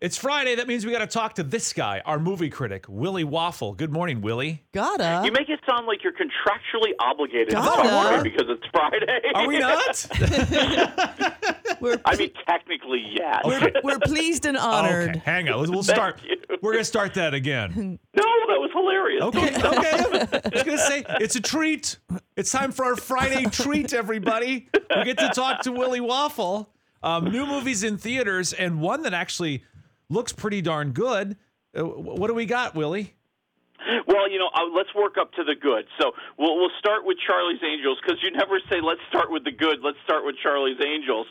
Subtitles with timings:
[0.00, 0.54] It's Friday.
[0.54, 3.74] That means we got to talk to this guy, our movie critic, Willie Waffle.
[3.74, 4.62] Good morning, Willie.
[4.70, 5.22] Gotta.
[5.26, 7.88] You make it sound like you're contractually obligated to Gotta.
[7.88, 9.20] talk to me because it's Friday.
[9.34, 10.06] Are we not?
[11.80, 13.44] we're, I mean, technically, yes.
[13.44, 13.72] Okay.
[13.82, 15.10] we're pleased and honored.
[15.10, 15.68] Okay, hang on.
[15.68, 16.20] We'll start.
[16.62, 17.98] We're gonna start that again.
[18.14, 19.22] No, that was hilarious.
[19.22, 20.40] Okay, okay.
[20.44, 21.98] I was gonna say it's a treat.
[22.36, 24.68] It's time for our Friday treat, everybody.
[24.96, 26.68] We get to talk to Willie Waffle.
[27.02, 29.62] Um, new movies in theaters, and one that actually
[30.10, 31.36] looks pretty darn good.
[31.76, 33.14] Uh, what do we got, Willie?
[34.06, 35.86] Well, you know, uh, let's work up to the good.
[36.00, 39.52] So we'll we'll start with Charlie's Angels because you never say let's start with the
[39.52, 39.78] good.
[39.82, 41.26] Let's start with Charlie's Angels.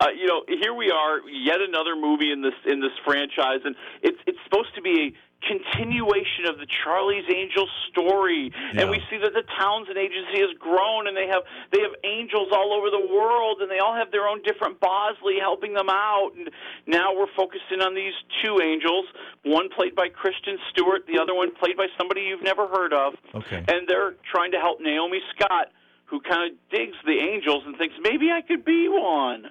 [0.00, 3.74] Uh, you know, here we are, yet another movie in this in this franchise, and
[4.02, 5.14] it's it's supposed to be a
[5.46, 8.50] continuation of the Charlie's Angels story.
[8.74, 8.82] Yeah.
[8.82, 11.42] And we see that the Townsend agency has grown, and they have
[11.72, 15.38] they have angels all over the world, and they all have their own different Bosley
[15.40, 16.30] helping them out.
[16.36, 16.50] And
[16.86, 19.06] now we're focusing on these two angels,
[19.44, 23.14] one played by Kristen Stewart, the other one played by somebody you've never heard of.
[23.34, 23.62] Okay.
[23.68, 25.68] And they're trying to help Naomi Scott,
[26.06, 29.46] who kind of digs the angels and thinks maybe I could be one.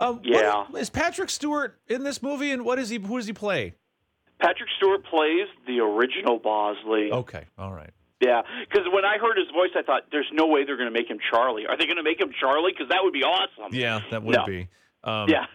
[0.00, 0.64] Um, Yeah.
[0.78, 2.98] is Patrick Stewart in this movie, and what is he?
[2.98, 3.74] Who does he play?
[4.40, 7.10] Patrick Stewart plays the original Bosley.
[7.12, 7.90] Okay, all right.
[8.20, 10.98] Yeah, because when I heard his voice, I thought, "There's no way they're going to
[10.98, 11.66] make him Charlie.
[11.66, 12.72] Are they going to make him Charlie?
[12.72, 14.44] Because that would be awesome." Yeah, that would No.
[14.46, 14.68] be.
[15.04, 15.46] Um, Yeah.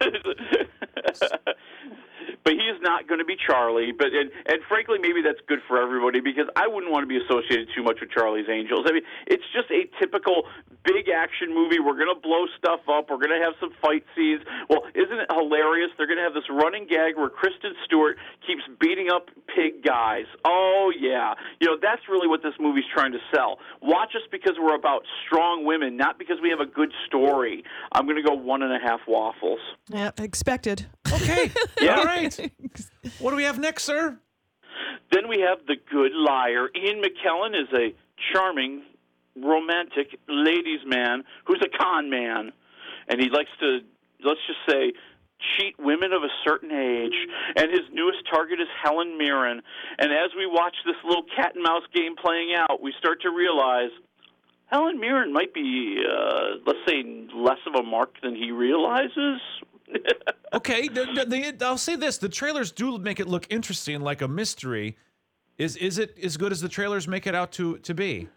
[2.46, 3.90] but he is not going to be Charlie.
[3.90, 7.18] But and, and frankly, maybe that's good for everybody because I wouldn't want to be
[7.18, 8.86] associated too much with Charlie's Angels.
[8.86, 10.46] I mean, it's just a typical
[10.86, 11.82] big action movie.
[11.82, 13.10] We're going to blow stuff up.
[13.10, 14.46] We're going to have some fight scenes.
[14.70, 15.90] Well, isn't it hilarious?
[15.98, 18.14] They're going to have this running gag where Kristen Stewart
[18.46, 20.30] keeps beating up pig guys.
[20.46, 23.58] Oh yeah, you know that's really what this movie's trying to sell.
[23.82, 27.64] Watch us because we're about strong women, not because we have a good story.
[27.90, 29.58] I'm going to go one and a half waffles.
[29.90, 30.86] Yeah, expected.
[31.12, 31.50] Okay.
[31.80, 31.98] Yeah.
[31.98, 32.50] All right.
[33.18, 34.18] What do we have next, sir?
[35.12, 36.68] Then we have the good liar.
[36.74, 37.94] Ian McKellen is a
[38.32, 38.82] charming,
[39.36, 42.52] romantic ladies' man who's a con man,
[43.08, 43.80] and he likes to
[44.24, 44.92] let's just say
[45.58, 47.14] cheat women of a certain age.
[47.56, 49.60] And his newest target is Helen Mirren.
[49.98, 53.30] And as we watch this little cat and mouse game playing out, we start to
[53.30, 53.90] realize.
[54.68, 59.40] Helen Mirren might be, uh, let's say, less of a mark than he realizes.
[60.52, 64.22] Okay, the, the, the- I'll say this: the trailers do make it look interesting, like
[64.22, 64.96] a mystery.
[65.58, 68.28] Is is it as good as the trailers make it out to to be?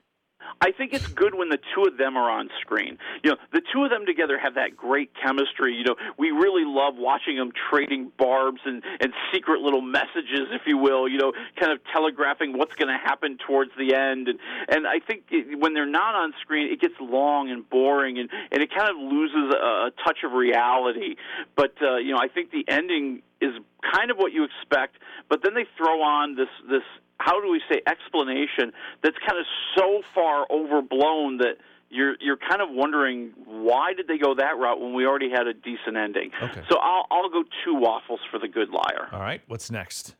[0.62, 2.98] I think it's good when the two of them are on screen.
[3.24, 5.74] You know, the two of them together have that great chemistry.
[5.74, 10.64] You know, we really love watching them trading barbs and and secret little messages, if
[10.66, 11.08] you will.
[11.08, 14.28] You know, kind of telegraphing what's going to happen towards the end.
[14.28, 18.20] And and I think it, when they're not on screen, it gets long and boring,
[18.20, 21.16] and and it kind of loses a, a touch of reality.
[21.56, 23.54] But uh, you know, I think the ending is
[23.94, 24.98] kind of what you expect.
[25.30, 26.84] But then they throw on this this
[27.20, 28.72] how do we say explanation
[29.04, 29.46] that's kind of
[29.76, 31.58] so far overblown that
[31.90, 35.48] you're you're kind of wondering why did they go that route when we already had
[35.48, 36.32] a decent ending.
[36.42, 36.62] Okay.
[36.70, 39.10] So I'll I'll go two waffles for the good liar.
[39.12, 40.16] All right, what's next?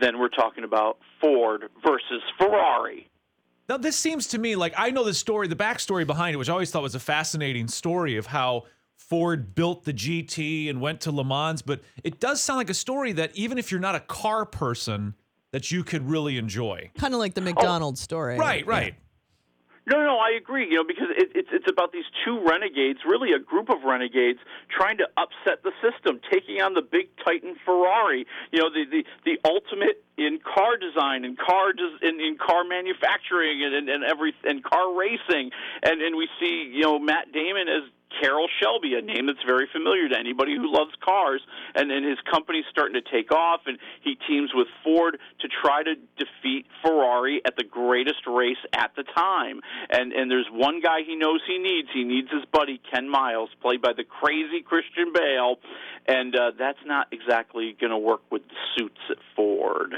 [0.00, 3.08] Then we're talking about Ford versus Ferrari.
[3.68, 6.48] Now, this seems to me like I know the story, the backstory behind it, which
[6.48, 8.64] I always thought was a fascinating story of how
[9.00, 11.62] Ford built the GT and went to Le Mans.
[11.62, 15.14] But it does sound like a story that even if you're not a car person,
[15.52, 16.90] that you could really enjoy.
[16.96, 17.44] Kind of like the oh.
[17.44, 18.38] McDonald's story.
[18.38, 18.94] Right, right.
[19.90, 20.68] No, no, I agree.
[20.68, 24.38] You know, because it, it's it's about these two renegades, really a group of renegades,
[24.70, 28.26] trying to upset the system, taking on the big Titan Ferrari.
[28.52, 32.62] You know, the the, the ultimate in car design and car des- in, in car
[32.62, 35.50] manufacturing and, and and every and car racing.
[35.82, 37.90] And and we see you know Matt Damon as
[38.20, 41.40] Carroll Shelby, a name that's very familiar to anybody who loves cars,
[41.74, 45.82] and and his company's starting to take off, and he teams with Ford to try
[45.82, 49.60] to defeat Ferrari at the greatest race at the time.
[49.90, 51.88] And and there's one guy he knows he needs.
[51.92, 55.56] He needs his buddy Ken Miles, played by the crazy Christian Bale,
[56.06, 59.94] and uh, that's not exactly going to work with the suits at Ford.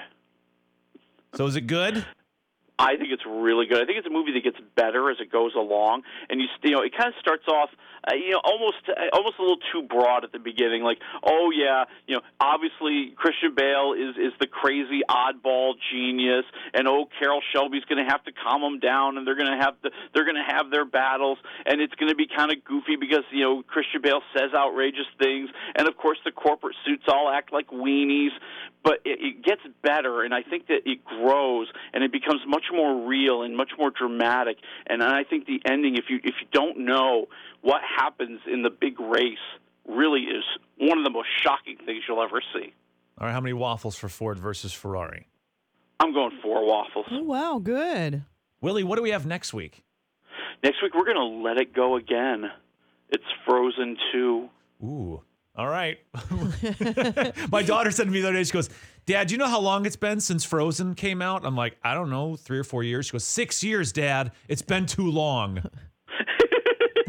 [1.34, 2.04] So is it good?
[2.78, 3.80] I think it's really good.
[3.80, 6.02] I think it's a movie that gets better as it goes along,
[6.32, 7.68] and you you know it kind of starts off
[8.08, 10.82] uh, you know almost uh, almost a little too broad at the beginning.
[10.82, 16.44] Like oh yeah, you know obviously Christian Bale is is the crazy oddball genius,
[16.74, 19.62] and oh Carroll Shelby's going to have to calm him down, and they're going to
[19.62, 22.64] have to they're going to have their battles, and it's going to be kind of
[22.64, 27.04] goofy because you know Christian Bale says outrageous things, and of course the corporate suits
[27.06, 28.32] all act like weenies,
[28.82, 32.64] but it, it gets better, and I think that it grows and it becomes much
[32.72, 34.56] more real and much more dramatic.
[34.86, 37.26] And I think the ending, if you if you don't know
[37.62, 39.38] what happens in the big race,
[39.88, 40.44] really is
[40.78, 42.72] one of the most shocking things you'll ever see.
[43.18, 45.28] All right, how many waffles for Ford versus Ferrari?
[46.00, 47.06] I'm going four waffles.
[47.10, 48.24] Oh, wow, good.
[48.60, 49.84] Willie, what do we have next week?
[50.62, 52.50] Next week we're going to let it go again.
[53.10, 54.48] It's Frozen 2.
[54.84, 55.22] Ooh.
[55.54, 55.98] All right.
[57.50, 58.70] My daughter said to me the other day, she goes,
[59.04, 61.44] Dad, do you know how long it's been since Frozen came out?
[61.44, 63.06] I'm like, I don't know, three or four years.
[63.06, 64.32] She goes, Six years, Dad.
[64.48, 65.62] It's been too long.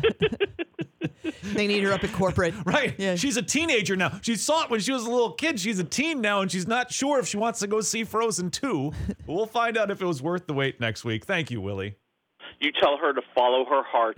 [1.53, 2.53] They need her up at corporate.
[2.65, 2.95] Right.
[2.97, 3.15] Yeah.
[3.15, 4.19] She's a teenager now.
[4.21, 5.59] She saw it when she was a little kid.
[5.59, 8.51] She's a teen now, and she's not sure if she wants to go see Frozen
[8.51, 8.91] 2.
[9.27, 11.25] we'll find out if it was worth the wait next week.
[11.25, 11.97] Thank you, Willie.
[12.59, 14.15] You tell her to follow her heart.